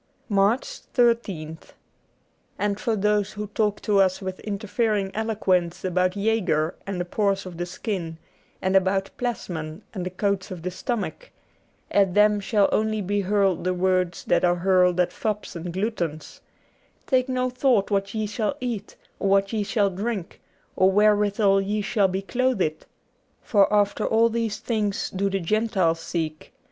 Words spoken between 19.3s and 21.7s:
ye shall drink, or wherewithal